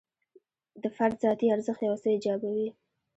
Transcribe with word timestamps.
د 0.81 0.83
فرد 0.95 1.15
ذاتي 1.23 1.47
ارزښت 1.55 1.81
یو 1.83 1.95
څه 2.01 2.07
ایجابوي. 2.15 2.67